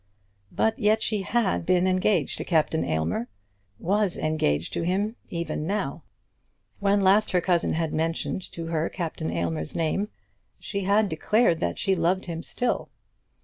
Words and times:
But 0.51 0.79
yet 0.79 1.03
she 1.03 1.21
had 1.21 1.63
been 1.63 1.85
engaged 1.85 2.39
to 2.39 2.43
Captain 2.43 2.83
Aylmer, 2.83 3.27
was 3.77 4.17
engaged 4.17 4.73
to 4.73 4.81
him 4.81 5.15
even 5.29 5.67
now. 5.67 6.01
When 6.79 7.01
last 7.01 7.33
her 7.33 7.39
cousin 7.41 7.73
had 7.73 7.93
mentioned 7.93 8.41
to 8.53 8.65
her 8.65 8.89
Captain 8.89 9.29
Aylmer's 9.29 9.75
name 9.75 10.09
she 10.57 10.85
had 10.85 11.07
declared 11.07 11.59
that 11.59 11.77
she 11.77 11.95
loved 11.95 12.25
him 12.25 12.41
still. 12.41 12.89